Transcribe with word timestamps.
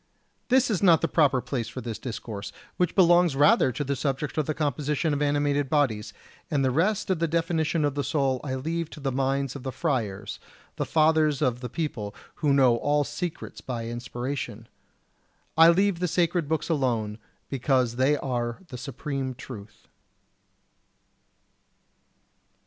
This 0.49 0.71
is 0.71 0.81
not 0.81 1.01
the 1.01 1.07
proper 1.07 1.41
place 1.41 1.67
for 1.69 1.79
this 1.79 1.99
discourse, 1.99 2.51
which 2.77 2.95
belongs 2.95 3.35
rather 3.35 3.71
to 3.71 3.83
the 3.83 3.95
subject 3.95 4.35
of 4.39 4.47
the 4.47 4.55
composition 4.55 5.13
of 5.13 5.21
animated 5.21 5.69
bodies; 5.69 6.11
and 6.49 6.65
the 6.65 6.71
rest 6.71 7.11
of 7.11 7.19
the 7.19 7.27
definition 7.27 7.85
of 7.85 7.93
the 7.93 8.03
soul 8.03 8.41
I 8.43 8.55
leave 8.55 8.89
to 8.89 8.99
the 8.99 9.11
minds 9.11 9.55
of 9.55 9.61
the 9.61 9.71
friars, 9.71 10.39
the 10.77 10.87
fathers 10.87 11.39
of 11.39 11.59
the 11.59 11.69
people, 11.69 12.15
who 12.37 12.51
know 12.51 12.77
all 12.77 13.03
secrets 13.03 13.61
by 13.61 13.85
inspiration. 13.89 14.67
I 15.55 15.69
leave 15.69 15.99
the 15.99 16.07
sacred 16.07 16.49
books 16.49 16.67
alone, 16.67 17.19
because 17.51 17.97
they 17.97 18.17
are 18.17 18.57
the 18.69 18.79
supreme 18.79 19.35
truth. 19.35 19.85